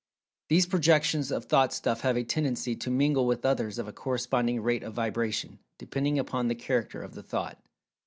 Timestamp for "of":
1.31-1.45, 3.77-3.87, 4.81-4.95, 7.03-7.13